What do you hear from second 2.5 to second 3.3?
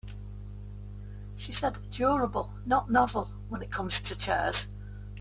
not novel